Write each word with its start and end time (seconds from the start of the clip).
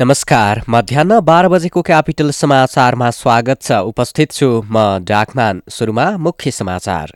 नमस्कार। 0.00 0.60
मध्याह 0.68 1.20
बाह्र 1.20 1.48
बजेको 1.48 1.82
क्यापिटल 1.82 2.30
समाचारमा 2.30 3.10
स्वागत 3.10 3.62
छ। 3.62 3.72
उपस्थित 3.72 4.32
छु 4.32 4.48
म 4.72 4.98
डाकमान। 5.02 5.62
सुरुमा 5.68 6.04
मुख्य 6.16 6.50
समाचार। 6.50 7.12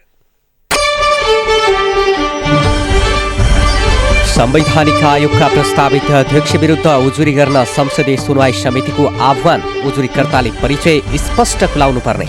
संवैधानिक 4.33 5.05
आयोगका 5.05 5.49
प्रस्तावित 5.49 6.11
अध्यक्ष 6.11 6.55
विरुद्ध 6.57 6.87
उजुरी 6.87 7.33
गर्न 7.33 7.65
संसदीय 7.77 8.17
सुनवाई 8.17 8.53
समितिको 8.63 9.07
आह्वान 9.29 9.63
उजुरीकर्ताले 9.87 10.51
परिचय 10.63 11.01
स्पष्ट 11.25 11.65
खुलाउनु 11.65 12.01
पर्ने 12.01 12.27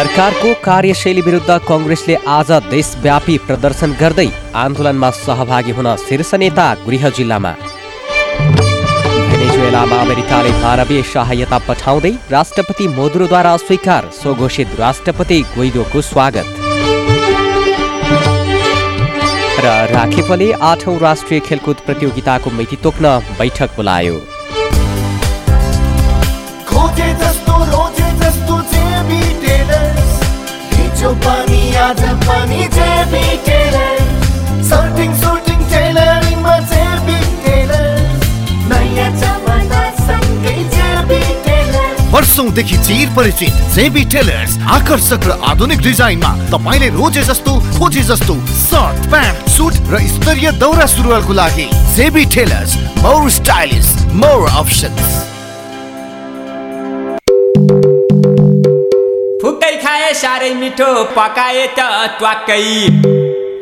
सरकारको 0.00 0.50
कार्यशैली 0.64 1.22
विरुद्ध 1.22 1.54
कङ्ग्रेसले 1.68 2.14
आज 2.34 2.50
देशव्यापी 2.66 3.34
प्रदर्शन 3.48 3.90
गर्दै 4.00 4.24
आन्दोलनमा 4.56 5.10
सहभागी 5.16 5.72
हुन 5.78 5.88
शीर्ष 6.04 6.30
नेता 6.42 6.66
गृह 6.86 7.04
जिल्लामा। 7.18 7.50
भेनेजुएलामा 9.30 9.96
अमेरिकाले 10.04 10.52
मानवीय 10.62 11.02
सहायता 11.10 11.58
पठाउँदै 11.68 12.12
राष्ट्रपति 12.30 12.88
मोदुरोद्वारा 12.96 13.52
अस्वीकार 13.52 14.10
स्वघोषित 14.20 14.74
राष्ट्रपति 14.80 15.38
गोइडोको 15.56 16.00
स्वागत। 16.10 16.48
र 19.60 19.76
राखेपले 19.94 20.52
आठौँ 20.72 20.98
राष्ट्रिय 21.00 21.40
खेलकुद 21.48 21.86
प्रतियोगिताको 21.86 22.50
मिति 22.58 22.76
तोक्न 22.84 23.18
बैठक 23.38 23.76
बोलायो। 23.76 24.16
हिजो 31.00 31.12
पनि 31.16 31.60
आज 31.80 32.00
पनि 32.24 32.64
जेबी 32.72 33.36
टेलर्स 33.44 34.66
सर्टिङ 34.68 35.14
सुटिङ 35.20 35.60
टेलरिङमा 35.70 36.56
जेबी 36.72 37.16
टेलर्स 37.44 38.26
नयाँ 38.72 39.08
जमाना 39.22 39.80
सँगै 40.00 40.52
जेबी 40.76 41.22
टेलर्स 41.46 42.12
वर्षौंदेखि 42.12 42.76
चिर 42.88 43.14
परिचित 43.16 43.64
जेबी 43.76 44.04
टेलर्स 44.16 44.58
आकर्षक 44.76 45.24
र 45.30 45.38
आधुनिक 45.54 45.80
डिजाइनमा 45.88 46.34
तपाईँले 46.52 46.92
रोजे 47.00 47.24
जस्तो 47.32 47.56
खोजे 47.80 48.04
जस्तो 48.12 48.38
सर्ट 48.60 49.10
प्यान्ट 49.10 49.48
सुट 49.56 49.82
र 49.94 50.04
स्तरीय 50.12 50.52
दौरा 50.60 50.86
सुरुवालको 50.98 51.40
लागि 51.40 51.68
JB 51.96 52.28
tailors 52.36 52.78
more 53.00 53.30
stylish 53.40 53.92
more 54.20 54.48
options 54.52 55.29
साह्रै 60.14 60.52
मिठो 60.54 60.90
पकाए 61.16 61.66
त 61.78 61.80
ट्वाक्कै। 62.18 62.62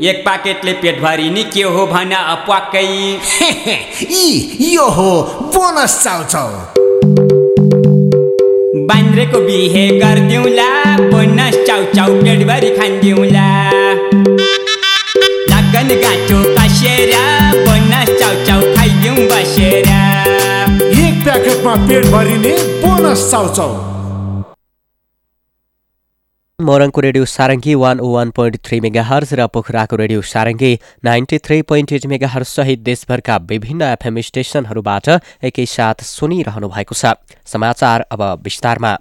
एक 0.09 0.19
पाकेटले 0.27 0.73
पेटभरि 0.83 1.29
नि 1.31 1.43
के 1.55 1.63
हो 1.75 1.87
भन 1.87 2.13
प्वाक्कै 2.47 2.83
यी 4.13 4.75
यो 4.75 4.87
हो 4.97 5.11
बोनस 5.55 5.95
चाउचाउ। 6.05 6.49
बान्द्रेको 8.91 9.39
बिहे 9.47 9.85
गरिदिउँला 10.01 10.69
बोनस 11.11 11.57
चाउचाउ 11.67 12.15
पेटभरि 12.23 12.71
खानिदिउँला। 12.79 13.49
लगन 15.51 15.89
गाँठो 16.05 16.39
कसेर 16.57 17.13
बोनस 17.67 18.09
चाउचाउ 18.21 18.61
खाइदिउँ 18.77 19.19
बसेर। 19.33 19.91
एक 21.03 21.23
प्याकेटमा 21.25 21.75
पेट 21.89 22.07
भरिने 22.15 22.57
बोनस 22.83 23.31
चाउचाउ। 23.31 23.98
मोरङको 26.59 27.01
radio 27.01 27.25
Sarangi 27.25 27.75
one 27.81 28.01
O 28.01 28.09
one 28.13 28.31
point 28.37 28.57
three 28.67 28.79
megahertz 29.09 29.35
र 29.39 29.47
पोखराको 29.55 29.97
radio 29.97 30.23
Sarangi 30.27 30.71
ninety 31.07 31.39
three 31.39 31.61
point 31.63 31.93
eight 31.93 32.07
mega 32.11 32.43
सहित 32.45 32.83
देशभरका 32.83 33.37
विभिन्न 33.47 33.83
एफएम 33.95 34.21
स्टेशनहरूबाट 34.27 35.09
एकैसाथ 35.47 36.03
सुनिरहनु 36.09 36.69
भएको 36.69 36.95
छ। 36.95 37.15
समाचार 37.47 38.07
अब 38.11 38.23
विस्तारमा। 38.43 38.93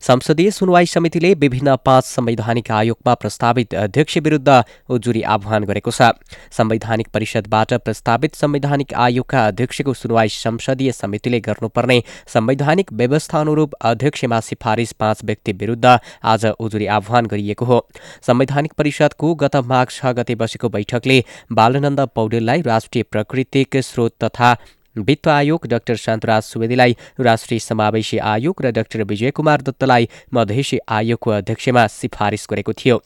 संसदीय 0.00 0.50
सुनवाई 0.50 0.86
समितिले 0.86 1.32
विभिन्न 1.34 1.76
पाँच 1.84 2.04
संवैधानिक 2.04 2.70
आयोगमा 2.72 3.14
प्रस्तावित 3.14 3.74
अध्यक्ष 3.76 4.18
विरुद्ध 4.18 4.62
उजुरी 4.88 5.22
आह्वान 5.28 5.64
गरेको 5.64 5.90
छ। 5.90 6.10
संवैधानिक 6.52 7.08
परिषदबाट 7.14 7.74
प्रस्तावित 7.74 8.34
संवैधानिक 8.34 8.94
आयोगका 8.96 9.46
अध्यक्षको 9.46 9.94
सुनवाई 9.94 10.28
संसदीय 10.28 10.92
समितिले 10.92 11.40
गर्नुपर्ने 11.40 12.02
संवैधानिक 12.28 12.92
व्यवस्था 12.92 13.40
अनुरूप 13.40 13.74
अध्यक्षमा 13.82 14.40
सिफारिस 14.40 14.92
पाँच 14.94 15.24
व्यक्ति 15.24 15.52
विरुद्ध 15.54 15.98
आज 16.24 16.46
उजुरी 16.46 16.86
आह्वान 16.88 17.26
गरिएको 17.26 17.64
हो। 17.64 17.78
संवैधानिक 18.22 18.72
परिषदको 18.78 19.34
गत 19.34 19.56
माघ 19.66 19.86
छ 19.90 20.14
गते 20.16 20.34
बसेको 20.34 20.68
बैठकले 20.68 21.22
बालनन्द 21.52 22.00
पौडेललाई 22.14 22.62
राष्ट्रिय 22.62 23.02
प्राकृतिक 23.02 23.76
स्रोत 23.82 24.14
तथा 24.24 24.56
वित्त 25.02 25.28
आयोग 25.28 25.66
डाक्टर 25.66 25.96
शान्तराज 25.96 26.42
सुवेदीलाई 26.42 26.96
राष्ट्रिय 27.20 27.58
समावेशी 27.58 28.18
आयोग 28.18 28.62
र 28.62 28.70
डाक्टर 28.70 29.02
विजय 29.02 29.30
कुमार 29.30 29.62
दत्तलाई 29.62 30.08
मधेसी 30.34 30.78
आयोगको 30.88 31.30
अध्यक्षमा 31.30 31.86
सिफारिस 31.86 32.46
गरेको 32.50 32.72
थियो। 32.72 33.02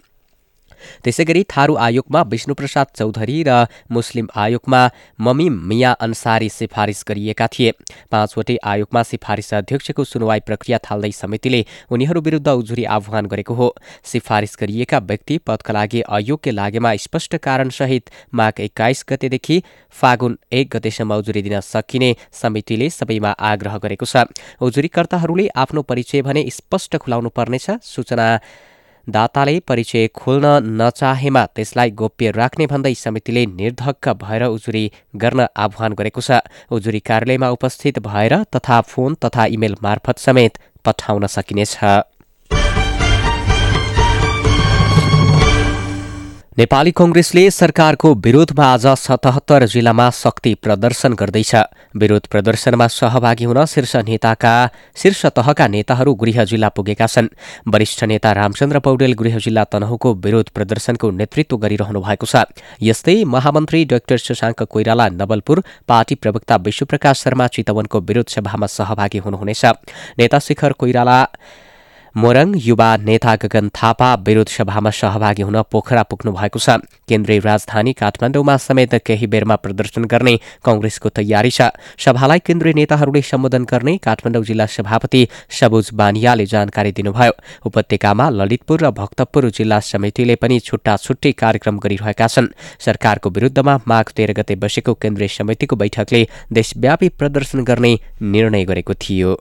त्यसै 1.05 1.25
गरी 1.25 1.43
थारू 1.49 1.75
आयोगमा 1.77 2.23
विष्णुप्रसाद 2.33 2.87
चौधरी 2.97 3.43
र 3.49 3.67
मुस्लिम 3.91 4.27
आयोगमा 4.37 4.81
ममिम 5.21 5.55
मिया 5.69 5.91
अन्सारी 6.01 6.49
सिफारिस 6.51 7.05
गरिएका 7.09 7.47
थिए। 7.49 7.71
पाँचवटै 8.11 8.57
आयोगमा 8.65 9.03
सिफारिस 9.03 9.53
अध्यक्षको 9.55 10.05
सुनवाई 10.05 10.41
प्रक्रिया 10.49 10.79
थाल्दै 10.85 11.11
समितिले 11.13 11.65
उनीहरू 11.91 12.21
विरुद्ध 12.21 12.49
उजुरी 12.49 12.85
आह्वान 12.97 13.27
गरेको 13.27 13.55
हो। 13.55 13.69
सिफारिस 14.05 14.57
गरिएका 14.61 14.99
व्यक्ति 15.01 15.39
पदका 15.47 15.73
लागि 15.73 16.01
अयोग्य 16.11 16.51
लागेमा 16.53 16.95
स्पष्ट 16.99 17.37
कारणसहित 17.43 18.11
माघ 18.35 18.53
एक्काइस 18.61 19.05
गतेदेखि 19.09 19.63
फागुन 19.95 20.39
एक 20.53 20.69
गतेसम्म 20.73 21.13
उजुरी 21.15 21.43
दिन 21.43 21.61
सकिने 21.63 22.15
समितिले 22.33 22.91
सबैमा 22.91 23.31
आग्रह 23.43 23.79
गरेको 23.79 24.07
छ। 24.07 24.25
उजुरीकर्ताहरूले 24.61 25.49
आफ्नो 25.57 25.83
परिचय 25.83 26.23
भने 26.23 26.45
स्पष्ट 26.51 26.97
खुलाउनु 26.97 27.29
पर्नेछ 27.29 27.71
सूचना 27.83 28.27
दाताले 29.09 29.59
परिचय 29.61 30.07
खोल्न 30.15 30.47
नचाहेमा 30.81 31.45
त्यसलाई 31.47 31.91
गोप्य 31.91 32.31
राख्ने 32.31 32.67
भन्दै 32.67 32.95
समितिले 32.95 33.45
निर्धक्क 33.47 34.09
भएर 34.23 34.43
उजुरी 34.47 34.85
गर्न 35.17 35.47
आह्वान 35.57 35.93
गरेको 35.93 36.21
छ। 36.21 36.39
उजुरी 36.71 37.01
कार्यालयमा 37.01 37.49
उपस्थित 37.51 37.99
भएर 37.99 38.35
तथा 38.55 38.81
फोन 38.81 39.15
तथा 39.15 39.47
इमेल 39.47 39.75
मार्फत 39.83 40.19
समेत 40.19 40.59
पठाउन 40.85 41.27
सकिनेछ। 41.27 41.79
नेपाली 46.59 46.91
कङ्ग्रेसले 46.91 47.43
सरकारको 47.51 48.09
विरोधमा 48.15 48.65
आज 48.65 48.87
सतहत्तर 49.01 49.65
जिल्लामा 49.67 50.09
शक्ति 50.11 50.53
प्रदर्शन 50.55 51.15
गर्दैछ। 51.15 51.55
विरोध 51.97 52.27
प्रदर्शनमा 52.27 52.87
सहभागी 52.89 53.45
हुन 53.45 53.65
शीर्ष 53.65 53.95
नेताका 54.05 54.53
शीर्ष 54.97 55.25
तहका 55.33 55.67
नेताहरू 55.67 56.15
गृह 56.15 56.45
जिल्ला 56.45 56.69
पुगेका 56.69 57.07
छन्। 57.07 57.29
वरिष्ठ 57.73 58.05
नेता 58.05 58.33
रामचन्द्र 58.33 58.79
पौडेल 58.79 59.13
गृह 59.15 59.39
जिल्ला 59.39 59.65
तनहुको 59.65 60.15
विरोध 60.15 60.51
प्रदर्शनको 60.53 61.11
नेतृत्व 61.11 61.57
गरिरहनु 61.57 62.01
भएको 62.01 62.27
छ। 62.27 62.45
यस्तै 62.83 63.25
महामन्त्री 63.25 63.85
डाक्टर 63.89 64.17
शशाङ्क 64.19 64.63
कोइराला 64.69 65.09
नवलपुर 65.09 65.65
पार्टी 65.89 66.15
प्रवक्ता 66.21 66.57
विश्वप्रकाश 66.69 67.17
शर्मा 67.25 67.47
चितवनको 67.49 68.01
विरोध 68.01 68.29
सभामा 68.29 68.67
सहभागी 68.69 69.25
हुनुहुनेछ। 69.25 69.65
नेता 70.21 70.39
शिखर 70.39 70.73
कोइराला 70.77 71.19
मोरङ 72.15 72.53
युवा 72.61 72.89
नेता 72.99 73.35
गगन 73.37 73.69
थापा 73.73 74.09
विरोध 74.21 74.49
सभामा 74.49 74.91
सहभागी 74.91 75.43
हुन 75.43 75.61
पोखरा 75.73 76.03
पुग्नु 76.03 76.33
भएको 76.33 76.59
छ। 76.59 76.77
केन्द्रीय 77.09 77.39
राजधानी 77.41 77.93
काठमाडौँमा 77.93 78.57
समेत 78.59 78.95
केही 79.01 79.27
बेरमा 79.27 79.57
प्रदर्शन 79.57 80.05
गर्ने 80.05 80.35
कङ्ग्रेसको 80.61 81.09
तयारी 81.09 81.51
छ। 81.51 81.73
सभालाई 81.97 82.39
केन्द्रीय 82.45 82.75
नेताहरूले 82.75 83.23
सम्बोधन 83.23 83.65
गर्ने 83.65 83.97
काठमाडौँ 83.99 84.45
जिल्ला 84.45 84.67
सभापति 84.69 85.27
सबुज 85.51 85.91
बानियाले 85.97 86.47
जानकारी 86.47 86.93
दिनुभयो। 86.93 87.33
उपत्यकामा 87.67 88.29
ललितपुर 88.31 88.85
र 88.85 88.91
भक्तपुर 88.93 89.49
जिल्ला 89.51 89.79
समितिले 89.83 90.37
पनि 90.37 90.59
छुट्टा 90.61 90.97
छुट्टै 90.97 91.33
कार्यक्रम 91.33 91.79
गरिरहेका 91.79 92.27
छन्। 92.29 92.53
सरकारको 92.79 93.31
विरुद्धमा 93.31 93.79
माघ 93.89 94.07
तेह्र 94.13 94.33
गते 94.33 94.55
बसेको 94.61 94.95
केन्द्रीय 95.01 95.29
समितिको 95.29 95.77
बैठकले 95.77 96.27
देशव्यापी 96.53 97.09
प्रदर्शन 97.09 97.65
गर्ने 97.65 97.93
निर्णय 98.21 98.65
गरेको 98.65 98.95
थियो। 99.01 99.33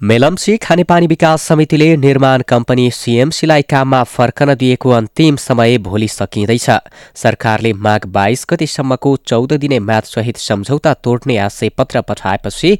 मेलम्ची 0.00 0.56
खानेपानी 0.62 1.06
विकास 1.06 1.42
समितिले 1.42 1.96
निर्माण 1.96 2.42
कम्पनी 2.48 2.90
सिएमसीलाई 2.90 3.62
काममा 3.62 4.02
फर्कन 4.04 4.54
दिएको 4.54 4.90
अन्तिम 4.90 5.36
समय 5.36 5.78
भोलि 5.78 6.08
सकिँदैछ। 6.08 6.66
सरकारले 7.14 7.72
माघ 7.72 8.06
बाइस 8.06 8.46
गतिसम्मको 8.50 9.16
चौध 9.26 9.52
दिने 9.52 9.78
म्याचसहित 9.78 10.36
सम्झौता 10.36 10.94
तोड्ने 10.94 11.38
आशय 11.38 11.68
पत्र 11.68 12.00
पठाएपछि 12.00 12.78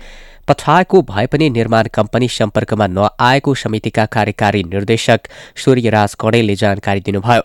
पठाएको 0.49 1.01
भए 1.03 1.27
पनि 1.27 1.49
निर्माण 1.51 1.89
कम्पनी 1.95 2.29
सम्पर्कमा 2.31 2.87
नआएको 2.89 3.55
समितिका 3.55 4.05
कार्यकारी 4.07 4.63
निर्देशक 4.65 5.29
सूर्यराज 5.57 6.15
कणेलले 6.15 6.55
जानकारी 6.57 7.01
दिनुभयो। 7.01 7.43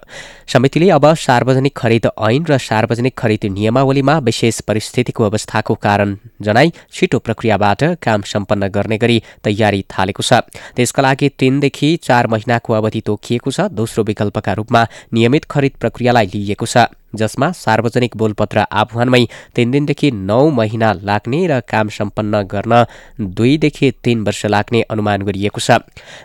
समितिले 0.48 0.90
अब 0.90 1.14
सार्वजनिक 1.18 1.76
खरिद 1.78 2.08
ऐन 2.30 2.46
र 2.50 2.58
सार्वजनिक 2.60 3.18
खरिद 3.18 3.46
नियमावलीमा 3.52 4.18
विशेष 4.20 4.60
परिस्थितिको 4.62 5.24
अवस्थाको 5.24 5.76
कारण 5.84 6.16
जनाई 6.42 6.72
छिटो 6.94 7.20
प्रक्रियाबाट 7.20 7.84
काम 8.00 8.22
सम्पन्न 8.24 8.68
गर्ने 8.72 8.98
गरी 8.98 9.22
तयारी 9.44 9.84
थालेको 9.92 10.24
छ। 10.24 10.42
त्यसका 10.76 11.02
लागि 11.04 11.30
तीनदेखि 11.40 11.96
चार 12.04 12.28
महिनाको 12.28 12.74
अवधि 12.74 13.02
तोकिएको 13.02 13.52
छ 13.52 13.68
दोस्रो 13.74 14.04
विकल्पका 14.06 14.54
रूपमा 14.54 14.88
नियमित 15.14 15.46
खरिद 15.52 15.74
प्रक्रियालाई 15.80 16.32
लिइएको 16.34 16.66
छ। 16.66 16.88
जसमा 17.16 17.52
सार्वजनिक 17.54 18.18
बोलपत्र 18.18 18.66
आह्वानमै 18.72 19.24
तीन 19.56 19.72
दिनदेखि 19.72 20.12
नौ 20.12 20.50
महिना 20.52 20.92
लाग्ने 21.04 21.46
र 21.48 21.60
काम 21.70 21.90
सम्पन्न 21.90 22.42
गर्न 22.52 22.84
दुईदेखि 23.34 23.92
तीन 24.04 24.24
वर्ष 24.24 24.46
लाग्ने 24.46 24.82
अनुमान 24.90 25.22
गरिएको 25.24 25.60
छ। 25.60 25.80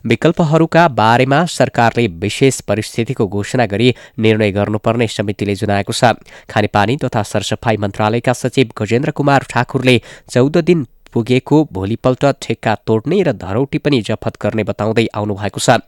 विकल्पहरूका 0.07 0.87
बारेमा 0.97 1.45
सरकारले 1.49 2.07
विशेष 2.19 2.61
परिस्थितिको 2.69 3.27
घोषणा 3.29 3.67
गरी 3.67 3.95
निर्णय 4.19 4.51
गर्नुपर्ने 4.53 5.09
समितिले 5.09 5.55
जनाएको 5.55 5.93
छ। 5.93 6.15
खानेपानी 6.51 6.97
तथा 7.05 7.23
सरसफाई 7.23 7.77
मन्त्रालयका 7.77 8.33
सचिव 8.35 8.71
गजेन्द्र 8.79 9.11
कुमार 9.13 9.45
ठाकुरले 9.51 10.01
चौध 10.31 10.57
दिन 10.65 10.87
पुगेको 11.13 11.57
भोलिपल्ट 11.73 12.25
ठेक्का 12.43 12.75
तोड्ने 12.87 13.23
र 13.23 13.33
धरौटी 13.35 13.79
पनि 13.79 14.01
जफत 14.01 14.37
गर्ने 14.43 14.65
बताउँदै 14.65 15.07
आउनुभएको 15.17 15.61
छ। 15.61 15.81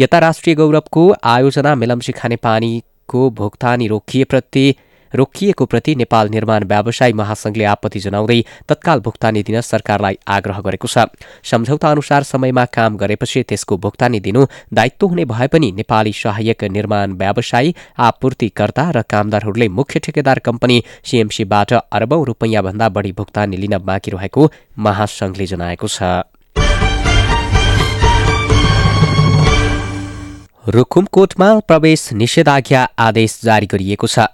यता 0.00 0.18
राष्ट्रिय 0.18 0.54
गौरवको 0.54 1.02
आयोजना 1.24 1.74
मेलम्ची 1.74 2.12
खानेपानी 2.12 2.72
को 3.12 3.28
भुक्तानी 3.32 3.86
रोकिएप्रति 3.88 4.66
रोकिएको 5.12 5.64
प्रति 5.66 5.94
नेपाल 5.94 6.28
निर्माण 6.28 6.64
व्यवसायी 6.64 7.12
महासंघले 7.12 7.64
आपत्ति 7.64 8.00
जनाउँदै 8.00 8.40
तत्काल 8.68 9.00
भुक्तानी 9.00 9.42
दिन 9.42 9.60
सरकारलाई 9.60 10.16
आग्रह 10.26 10.60
गरेको 10.60 10.88
छ। 10.88 11.04
सम्झौता 11.44 11.90
अनुसार 11.90 12.22
समयमा 12.22 12.64
काम 12.72 12.96
गरेपछि 12.96 13.42
त्यसको 13.44 13.76
भुक्तानी 13.76 14.20
दिनु 14.20 14.46
दायित्व 14.72 15.06
हुने 15.06 15.24
भए 15.28 15.48
पनि 15.52 15.72
नेपाली 15.76 16.12
सहायक 16.16 16.64
निर्माण 16.72 17.12
व्यवसायी 17.20 17.74
आपूर्तिकर्ता 18.00 18.90
र 18.90 19.02
कामदारहरूले 19.04 19.68
मुख्य 19.70 20.00
ठेकेदार 20.00 20.38
कम्पनी 20.40 20.82
सिएमसीबाट 21.04 21.72
अरबौं 21.72 22.24
रुपैयाँभन्दा 22.26 22.88
बढी 22.88 23.12
भुक्तानी 23.12 23.56
लिन 23.56 23.78
बाँकी 23.84 24.10
रहेको 24.10 24.50
महासंघले 24.78 25.46
जनाएको 25.46 25.88
छ। 25.88 26.31
रुकुमकोटमा 30.68 31.46
प्रवेश 31.58 32.12
निषेधाज्ञा 32.12 32.82
आदेश 32.96 33.40
जारी 33.44 33.66
गरिएको 33.66 34.06
छ। 34.06 34.26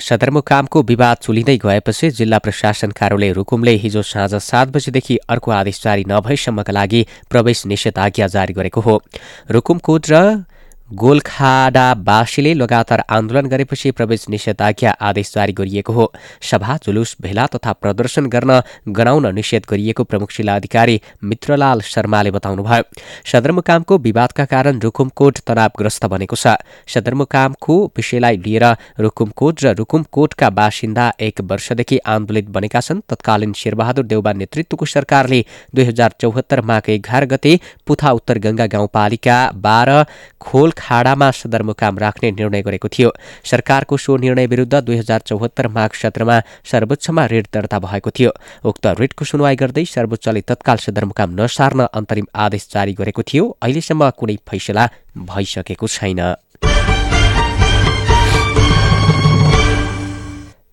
सदरमुकामको 0.00 0.82
विवाद 0.82 1.16
चुलिँदै 1.22 1.56
गएपछि 1.58 2.10
जिल्ला 2.16 2.38
प्रशासन 2.38 2.90
कार्यालय 2.96 3.32
रुकुमले 3.36 3.74
हिजो 3.84 4.02
साँझ 4.02 4.34
सात 4.40 4.68
बजेदेखि 4.72 5.16
अर्को 5.28 5.50
आदेश 5.52 5.82
जारी 5.84 6.04
नभएसम्मका 6.08 6.72
लागि 6.72 7.06
प्रवेश 7.30 7.66
निषेधाज्ञा 7.66 8.26
जारी 8.26 8.54
गरेको 8.56 8.80
हो। 8.80 9.02
रुकुमकोट 9.50 10.06
र 10.10 10.44
गोलखाडावासीले 10.90 12.52
लगातार 12.54 13.00
आन्दोलन 13.10 13.46
गरेपछि 13.46 13.90
प्रवेश 13.90 14.24
निषेधाज्ञा 14.28 14.90
आदेश 15.02 15.32
जारी 15.34 15.52
गरिएको 15.52 15.92
हो। 15.92 16.12
सभा 16.42 16.76
जुलुस 16.76 17.16
भेला 17.22 17.46
तथा 17.46 17.72
प्रदर्शन 17.72 18.26
गर्न 18.26 18.60
गराउन 18.88 19.26
निषेध 19.34 19.62
गरिएको 19.70 20.04
प्रमुख 20.04 20.30
जिल्लाधिकारी 20.32 21.00
मित्रलाल 21.24 21.80
शर्माले 21.84 22.30
बताउनुभयो। 22.30 22.82
सदरमुकामको 23.26 23.98
विवादका 23.98 24.44
कारण 24.44 24.78
रुकुमकोट 24.80 25.38
तनावग्रस्त 25.46 26.06
बनेको 26.06 26.36
छ। 26.36 26.54
सदरमुकामको 26.86 27.74
विषयलाई 27.96 28.36
लिएर 28.36 28.64
रुकुमकोट 29.00 29.64
र 29.64 29.74
रुकुमकोटका 29.74 30.50
बासिन्दा 30.50 31.12
एक 31.20 31.40
वर्षदेखि 31.50 31.98
आन्दोलित 32.06 32.48
बनेका 32.50 32.80
छन्। 32.80 33.02
तत्कालीन 33.10 33.52
शेरबहादुर 33.52 34.06
देउबा 34.06 34.32
नेतृत्वको 34.32 34.86
सरकारले 34.86 35.44
दुई 35.74 35.84
हजार 35.84 36.14
चौहत्तर 36.20 36.60
माघ 36.62 36.82
एघार 36.88 37.26
गते 37.26 37.58
पुथा 37.86 38.10
उत्तर 38.12 38.38
गंगा 38.38 38.66
गाउँपालिका 38.70 39.36
बाह्र 39.58 40.04
खोल 40.40 40.70
खाडामा 40.78 41.30
सदरमुकाम 41.30 41.98
राख्ने 41.98 42.30
निर्णय 42.30 42.62
गरेको 42.62 42.88
थियो। 42.88 43.10
सरकारको 43.44 43.96
सो 43.96 44.16
निर्णय 44.16 44.46
विरुद्ध 44.46 44.74
दुई 44.80 44.96
हजार 44.96 45.20
चौहत्तर 45.20 45.68
माघ 45.68 45.90
सत्रमा 45.92 46.40
सर्वोच्चमा 46.64 47.24
रिट 47.26 47.46
दर्ता 47.54 47.78
भएको 47.78 48.10
थियो। 48.10 48.30
उक्त 48.64 48.86
रिटको 49.00 49.24
सुनवाई 49.24 49.56
गर्दै 49.56 49.84
सर्वोच्चले 49.84 50.40
तत्काल 50.40 50.76
सदरमुकाम 50.76 51.40
नसार्न 51.40 51.88
अन्तरिम 51.92 52.26
आदेश 52.34 52.68
जारी 52.74 52.92
गरेको 52.94 53.22
थियो। 53.22 53.44
अहिलेसम्म 53.62 54.10
कुनै 54.10 54.36
फैसला 54.48 54.88
भइसकेको 55.16 55.86
छैन। 55.88 56.20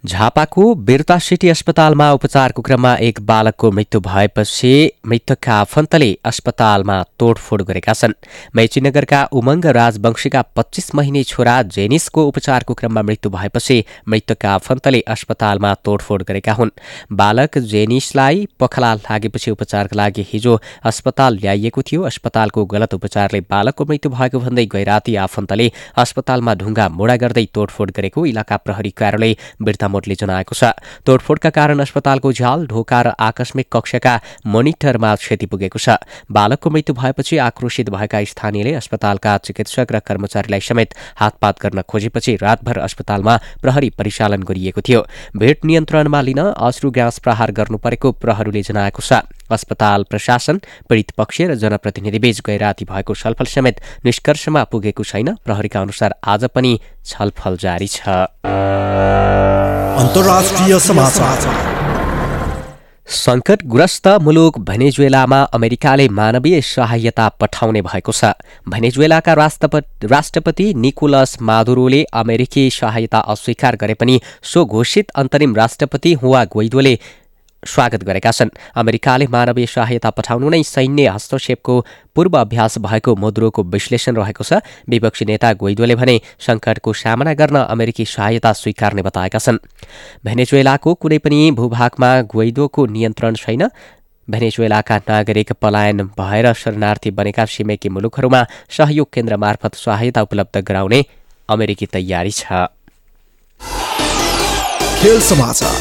झापाको 0.03 0.63
बिरता 0.75 1.17
सिटी 1.17 1.49
अस्पतालमा 1.49 2.11
उपचारको 2.11 2.61
क्रममा 2.61 2.93
एक 3.01 3.19
बालकको 3.25 3.69
मृत्यु 3.71 3.99
भएपछि 4.01 4.71
मृतकका 5.07 5.53
आफन्तले 5.55 6.09
अस्पतालमा 6.25 6.97
तोडफोड 7.19 7.61
गरेका 7.61 7.93
छन्। 7.93 8.13
मेचीनगरका 8.55 9.23
उमङ्ग 9.31 9.65
राजवंशीका 9.65 10.41
पच्चिस 10.55 10.93
महिने 10.95 11.23
छोरा 11.23 11.61
जेनिसको 11.75 12.25
उपचारको 12.27 12.73
क्रममा 12.73 13.01
मृत्यु 13.01 13.31
भएपछि 13.31 13.77
मृतकका 14.09 14.53
आफन्तले 14.53 15.01
अस्पतालमा 15.07 15.73
तोडफोड 15.85 16.23
गरेका 16.23 16.53
हुन्। 16.53 16.71
बालक 17.13 17.57
जेनिसलाई 17.71 18.45
पखला 18.59 18.93
लागेपछि 18.95 19.51
उपचारका 19.51 19.95
लागि 19.95 20.27
हिजो 20.33 20.59
अस्पताल 20.83 21.37
ल्याइएको 21.37 21.81
थियो। 21.81 22.01
अस्पतालको 22.03 22.65
गलत 22.65 22.93
उपचारले 22.93 23.41
बालकको 23.47 23.85
मृत्यु 23.85 24.11
भएको 24.11 24.39
भन्दै 24.39 24.65
गैराती 24.75 25.15
आफन्तले 25.23 25.71
अस्पतालमा 25.97 26.53
ढुङ्गा 26.55 26.89
मोडा 26.89 27.15
गर्दै 27.23 27.45
तोडफोड 27.53 27.91
गरेको 27.95 28.25
इलाका 28.25 28.57
प्रहरी 28.67 28.91
कार्यालय 28.99 29.35
बिर्ता 29.63 29.91
मोटले 29.93 30.15
जनाएको 30.17 30.53
छ। 30.53 30.73
तोडफोडका 31.05 31.49
कारण 31.51 31.79
अस्पतालको 31.79 32.31
झ्याल 32.33 32.65
ढोका 32.67 33.01
र 33.01 33.07
आकस्मिक 33.19 33.67
कक्षका 33.69 34.13
मोनिटरमा 34.45 35.15
क्षति 35.15 35.45
पुगेको 35.45 35.79
छ। 35.79 36.01
बालकको 36.31 36.69
मृत्यु 36.69 36.93
भएपछि 36.95 37.37
आक्रोशित 37.37 37.89
भएका 37.89 38.23
स्थानीयले 38.25 38.73
अस्पतालका 38.73 39.37
चिकित्सक 39.45 39.91
र 39.91 39.99
कर्मचारीलाई 40.01 40.59
समेत 40.59 40.89
हातपात 41.21 41.55
गर्न 41.61 41.81
खोजेपछि 41.85 42.35
रातभर 42.41 42.77
अस्पतालमा 42.79 43.37
प्रहरी 43.61 43.89
परिचालन 43.93 44.43
गरिएको 44.43 44.81
थियो। 44.81 45.01
भेट 45.37 45.65
नियन्त्रणमा 45.65 46.21
लिन 46.21 46.41
अश्रु 46.57 46.91
ग्यास 46.91 47.19
प्रहार 47.19 47.51
गर्नु 47.51 47.77
परेको 47.77 48.11
प्रहरीले 48.17 48.61
जनाएको 48.63 49.01
छ। 49.01 49.21
अस्पताल 49.51 50.03
प्रशासन 50.03 50.59
पीडित 50.89 51.11
पक्ष 51.11 51.41
र 51.41 51.55
जनप्रतिनिधिबीच 51.55 52.41
गैराती 52.45 52.85
भएको 52.85 53.13
छलफल 53.15 53.45
समेत 53.45 53.81
निष्कर्षमा 54.05 54.63
पुगेको 54.63 55.03
छैन। 55.03 55.35
प्रहरीका 55.45 55.81
अनुसार 55.81 56.15
आज 56.25 56.45
पनि 56.45 56.79
छलफल 57.05 57.57
जारी 57.57 57.87
छ। 57.87 57.99
सङ्कटग्रस्त 63.07 64.07
मुलुक 64.21 64.57
भेनेजुएलामा 64.59 65.39
अमेरिकाले 65.53 66.07
मानवीय 66.09 66.61
सहायता 66.61 67.27
पठाउने 67.29 67.81
भएको 67.81 68.11
छ। 68.11 68.31
भेनेजुएलाका 68.69 69.33
राष्ट्रपति 69.33 70.07
राष्ट्रपति 70.07 70.73
निकोलस 70.73 71.37
मादुरोले 71.41 72.03
अमेरिकी 72.13 72.69
सहायता 72.69 73.19
अस्वीकार 73.33 73.75
गरे 73.75 73.93
पनि 73.93 74.19
सो 74.43 74.65
घोषित 74.65 75.09
अन्तरिम 75.15 75.55
राष्ट्रपति 75.55 76.13
हुवा 76.13 76.43
गोइदोले 76.45 76.97
स्वागत 77.65 78.03
गरेका 78.03 78.31
छन्। 78.31 78.49
अमेरिकाले 78.75 79.25
मानवीय 79.27 79.65
सहायता 79.65 80.09
पठाउनु 80.09 80.49
नै 80.49 80.63
सैन्य 80.63 81.07
हस्तक्षेपको 81.09 81.73
पूर्व 82.15 82.37
अभ्यास 82.37 82.77
भएको 82.77 83.15
मुद्रोको 83.15 83.63
विश्लेषण 83.63 84.15
रहेको 84.15 84.43
छ। 84.43 84.59
विपक्षी 84.89 85.25
नेता 85.25 85.53
गोइदोले 85.53 85.95
भने 85.95 86.15
सङ्कटको 86.39 86.93
सामना 86.93 87.33
गर्न 87.33 87.57
अमेरिकी 87.65 88.05
सहायता 88.05 88.53
स्वीकार्ने 88.53 89.01
बताएका 89.01 89.39
छन्। 89.39 89.57
भेनेजुएलाको 90.25 90.93
कुनै 90.93 91.17
पनि 91.17 91.51
भूभागमा 91.51 92.09
गोइदोको 92.27 92.85
नियन्त्रण 92.85 93.35
छैन। 93.35 93.63
भेनेजुएलाका 94.27 94.97
नागरिक 95.09 95.51
पलायन 95.61 96.15
भएर 96.19 96.53
शरणार्थी 96.53 97.11
बनेका 97.11 97.45
छिमेकी 97.45 97.89
मुलुकहरूमा 97.89 98.41
सहयोग 98.69 99.07
केन्द्र 99.13 99.37
मार्फत 99.37 99.75
सहायता 99.75 100.21
उपलब्ध 100.21 100.55
गराउने 100.63 100.99
अमेरिकी 101.49 101.85
तयारी 101.85 102.31
छ। 102.31 102.43
खेल 104.99 105.19
समाचार। 105.21 105.75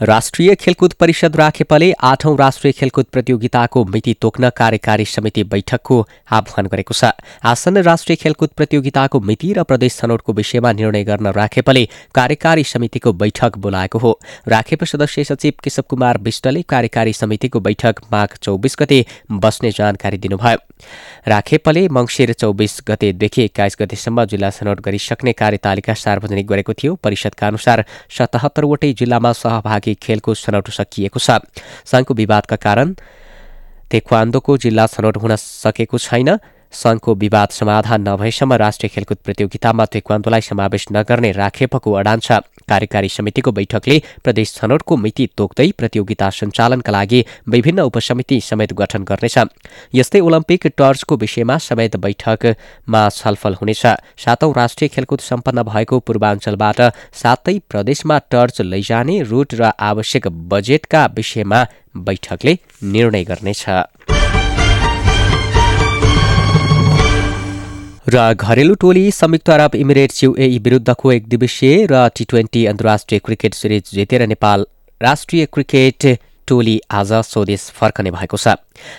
राष्ट्रिय 0.00 0.54
खेलकुद 0.54 0.92
परिषद 0.92 1.36
राखेपले 1.36 1.90
आठौं 2.04 2.36
राष्ट्रिय 2.38 2.72
खेलकुद 2.72 3.06
प्रतियोगिताको 3.12 3.84
मिति 3.84 4.14
तोक्न 4.20 4.48
कार्यकारी 4.50 5.04
समिति 5.04 5.44
बैठकको 5.44 6.00
आह्वान 6.32 6.66
गरेको 6.66 6.94
छ। 6.94 7.12
आसन्न 7.42 7.82
राष्ट्रिय 7.82 8.16
खेलकुद 8.16 8.50
प्रतियोगिताको 8.56 9.20
मिति 9.20 9.52
र 9.52 9.62
प्रदेश 9.62 9.96
छनौटको 9.96 10.32
विषयमा 10.32 10.72
निर्णय 10.72 11.04
गर्न 11.04 11.26
राखेपले 11.32 11.84
कार्यकारी 12.14 12.64
समितिको 12.64 13.12
बैठक 13.14 13.56
बोलाएको 13.58 13.98
हो। 13.98 14.12
राखेप 14.48 14.84
सदस्य 14.84 15.24
सचिव 15.24 15.52
केशव 15.64 15.84
कुमार 15.88 16.18
विष्टले 16.18 16.62
कार्यकारी 16.64 17.12
समितिको 17.14 17.60
बैठक 17.60 18.00
माघ 18.12 18.28
चौबिस 18.36 18.76
गते 18.80 19.04
बस्ने 19.32 19.70
जानकारी 19.70 20.18
दिनुभयो। 20.18 20.58
राखेपले 21.28 21.86
मङ्सिर 21.88 22.32
चौबिस 22.34 22.78
गतेदेखि 22.88 23.44
एक्काइस 23.44 23.76
गतेसम्म 23.80 24.24
जिल्ला 24.26 24.50
छनौट 24.50 24.80
गरिसक्ने 24.82 25.32
कार्यतालिका 25.32 25.94
सार्वजनिक 25.96 26.46
गरेको 26.46 26.72
थियो। 26.74 26.94
परिषदका 27.02 27.46
अनुसार 27.46 27.84
सतहत्तरवटै 28.18 28.92
जिल्लामा 28.92 29.32
सहभागी 29.34 29.84
लागि 29.86 29.94
खेलको 30.02 30.34
छनौट 30.34 30.70
सकिएको 30.70 31.18
छ। 31.18 31.38
सङ्घको 31.86 32.14
विवादका 32.14 32.56
कारण 32.56 32.94
तेक्वान्दोको 33.90 34.56
जिल्ला 34.58 34.86
छनौट 34.86 35.16
हुन 35.16 35.36
सकेको 35.36 35.98
छैन। 35.98 36.38
सङ्घको 36.72 37.14
विवाद 37.14 37.48
समाधान 37.48 38.08
नभएसम्म 38.08 38.54
राष्ट्रिय 38.54 38.88
खेलकुद 38.88 39.18
प्रतियोगितामा 39.24 39.84
तेक्वान्दोलाई 39.86 40.40
समावेश 40.40 40.86
नगर्ने 40.92 41.32
राखेपको 41.32 41.92
अडान 41.92 42.20
छ। 42.20 42.32
कार्यकारी 42.68 43.08
समितिको 43.08 43.52
बैठकले 43.52 43.98
प्रदेश 44.24 44.54
छनौटको 44.54 44.96
मिति 44.96 45.28
तोक्दै 45.36 45.70
प्रतियोगिता 45.78 46.30
सञ्चालनका 46.30 46.92
लागि 46.92 47.24
विभिन्न 47.48 47.80
उपसमिति 47.80 48.40
समेत 48.40 48.72
गठन 48.72 49.04
गर्नेछ। 49.04 49.38
यस्तै 49.94 50.20
ओलम्पिक 50.20 50.66
टर्चको 50.76 51.16
विषयमा 51.16 51.58
समेत 51.58 51.96
बैठकमा 51.96 53.08
छलफल 53.08 53.54
हुनेछ। 53.54 53.86
सातौं 54.18 54.52
राष्ट्रिय 54.56 54.88
खेलकुद 54.88 55.20
सम्पन्न 55.20 55.62
भएको 55.62 55.98
पूर्वाञ्चलबाट 56.00 56.80
सातै 57.14 57.58
प्रदेशमा 57.70 58.18
टर्च 58.30 58.60
लैजाने 58.62 59.22
रूट 59.22 59.54
र 59.54 59.72
आवश्यक 59.80 60.28
बजेटका 60.50 61.06
विषयमा 61.16 61.66
बैठकले 61.96 62.58
निर्णय 62.84 63.24
गर्नेछ। 63.24 63.64
र 68.06 68.34
घरेलु 68.34 68.74
टोली 68.74 69.10
संयुक्त 69.10 69.50
अरब 69.50 69.74
इमिरेट्स 69.74 70.22
युएई 70.24 70.58
विरुद्धको 70.64 71.12
एक 71.12 71.26
दिवसीय 71.28 71.86
र 71.90 72.06
टी 72.16 72.24
ट्वेन्टी 72.24 72.64
अन्तर्राष्ट्रिय 72.66 73.18
क्रिकेट 73.20 73.54
सिरिज 73.54 73.90
जितेर 73.92 74.26
नेपाल 74.26 74.66
राष्ट्रिय 75.00 75.46
क्रिकेट 75.52 76.06
टोली 76.48 76.78
आज 76.92 77.12
स्वदेश 77.24 77.64
फर्कने 77.74 78.10
भएको 78.10 78.36
छ 78.36 78.54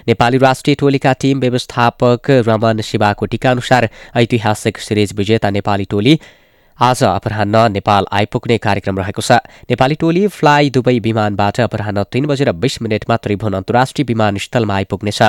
नेपाली 0.08 0.38
राष्ट्रिय 0.38 0.76
टोलीका 0.76 1.14
टीम 1.22 1.40
व्यवस्थापक 1.40 2.32
रमन 2.48 2.82
शिवाकोटीका 2.82 3.52
अनुसार 3.52 3.90
ऐतिहासिक 4.18 4.78
सिरिज 4.80 5.14
विजेता 5.18 5.50
नेपाली 5.52 5.86
टोली 5.90 6.20
आज 6.80 7.02
अपराह्न 7.04 7.72
नेपाल 7.72 8.06
आइपुग्ने 8.14 8.58
कार्यक्रम 8.58 8.98
रहेको 8.98 9.22
छ। 9.22 9.32
नेपाली 9.70 9.96
टोली 9.96 10.28
फ्लाइ 10.30 10.70
दुबई 10.70 11.00
विमानबाट 11.00 11.60
अपराह्न 11.62 12.04
तीन 12.12 12.26
बजेर 12.26 12.52
बिस 12.54 12.82
मिनटमा 12.82 13.18
त्रिभुवन 13.18 13.54
अन्तर्राष्ट्रिय 13.54 14.06
विमानस्थलमा 14.06 14.76
आइपुग्नेछ। 14.76 15.22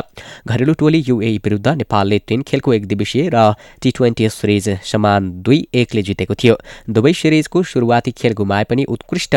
घरेलु 0.44 0.74
टोली 0.74 0.98
युए 1.08 1.32
विरुद्ध 1.44 1.68
नेपालले 1.68 2.18
तीन 2.28 2.42
खेलको 2.44 2.72
एक 2.74 2.86
दिवसीय 2.86 3.28
र 3.34 3.54
टी 3.82 3.90
ट्वेन्टी 3.96 4.28
सिरिज 4.28 4.68
समान 4.84 5.30
दुई 5.40 5.66
एकले 5.74 6.02
जितेको 6.02 6.34
थियो। 6.34 6.58
दुवै 6.90 7.12
सिरिजको 7.14 7.62
सुरुवाती 7.64 8.10
खेल 8.12 8.32
गुमाए 8.36 8.64
पनि 8.64 8.84
उत्कृष्ट 8.86 9.36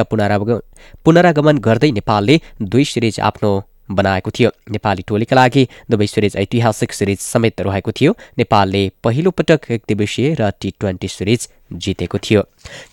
पुनरागमन 1.05 1.57
गर्दै 1.59 1.91
नेपालले 1.93 2.41
दुई 2.61 2.85
सिरिज 2.85 3.19
आफ्नो 3.23 3.51
बनाएको 3.91 4.31
थियो। 4.31 4.49
नेपाली 4.71 5.03
टोलीका 5.07 5.35
लागि 5.35 5.67
दुवै 5.91 6.07
सिरिज 6.07 6.35
ऐतिहासिक 6.35 6.93
सिरिज 6.93 7.19
समेत 7.19 7.61
रहेको 7.61 7.91
थियो। 7.91 8.15
नेपालले 8.37 8.83
पहिलो 9.03 9.31
पटक 9.31 9.71
एक 9.71 9.83
दिवसीय 9.87 10.35
र 10.39 10.51
टी 10.61 10.73
ट्वेन्टी 10.79 11.07
सिरिज 11.07 11.47
जितेको 11.73 12.17
थियो। 12.17 12.41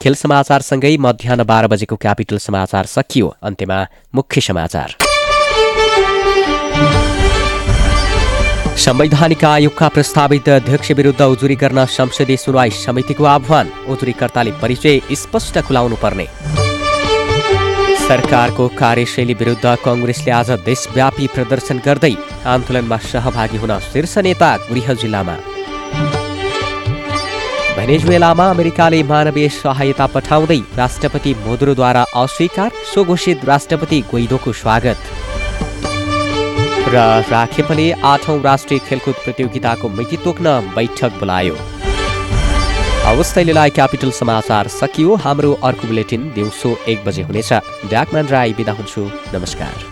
खेल 0.03 0.15
समाचारसँगै 0.15 0.97
मध्याह 0.97 1.43
बाह्र 1.45 1.67
बजेको 1.67 1.97
क्यापिटल 1.97 2.39
समाचार 2.39 2.87
सकियो। 2.87 3.35
अन्त्यमा 3.43 3.87
मुख्य 4.15 4.41
समाचार। 4.41 4.97
संवैधानिक 8.79 9.45
आयोगका 9.45 9.89
प्रस्तावित 9.89 10.49
अध्यक्ष 10.49 10.91
विरुद्ध 10.91 11.21
उजुरी 11.23 11.57
गर्न 11.57 11.85
संसदीय 11.87 12.37
सुनवाई 12.37 12.71
समितिको 12.71 13.25
आह्वान। 13.25 13.73
उजुरीकर्ताले 13.89 14.53
परिचय 14.63 15.01
स्पष्ट 15.13 15.59
खुलाउनु 15.59 15.97
पर्ने। 15.97 16.27
सरकारको 18.09 18.67
कार्यशैली 18.77 19.35
विरुद्ध 19.35 19.75
कङ्ग्रेसले 19.85 20.31
आज 20.33 20.51
देशव्यापी 20.67 21.27
प्रदर्शन 21.33 21.81
गर्दै 21.87 22.11
आन्दोलनमा 22.53 22.97
सहभागी 23.05 23.59
हुन 23.63 23.73
शीर्ष 23.87 24.15
नेता 24.27 24.49
गृह 24.63 24.89
जिल्लामा 25.03 25.35
भेनेजुएलामा 27.77 28.49
अमेरिकाले 28.51 29.03
मानवीय 29.13 29.49
सहायता 29.55 30.07
पठाउँदै 30.15 30.61
राष्ट्रपति 30.79 31.35
मोदरोद्वारा 31.45 32.05
अस्वीकार 32.23 32.71
सो 32.93 33.05
घोषित 33.07 33.45
राष्ट्रपति 33.47 34.01
गोइदोको 34.11 34.53
स्वागत 34.63 35.11
र 36.89 37.09
राखेपले 37.31 37.91
आठौं 38.11 38.43
राष्ट्रिय 38.43 38.87
खेलकुद 38.89 39.25
प्रतियोगिताको 39.25 39.89
मिति 39.99 40.25
तोक्न 40.25 40.61
बैठक 40.77 41.21
बोलायो 41.21 41.68
हवस् 43.09 43.35
तैलेलाई 43.35 43.71
क्यापिटल 43.71 44.11
समाचार 44.11 44.69
सकियो। 44.69 45.15
हाम्रो 45.17 45.53
अर्को 45.65 45.87
बुलेटिन 45.89 46.33
दिउँसो 46.35 46.77
एक 46.89 47.05
बजे 47.05 47.23
हुनेछ। 47.23 47.53
ड्याकम्यान 47.89 48.27
राई 48.29 48.53
बिदा 48.53 48.73
हुन्छु। 48.73 49.11
नमस्कार। 49.35 49.85